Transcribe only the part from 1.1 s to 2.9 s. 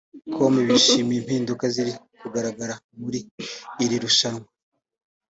impinduka ziri kugaragara